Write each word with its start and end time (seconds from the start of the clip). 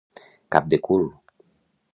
Cap 0.55 0.71
de 0.75 0.79
cul. 0.89 1.07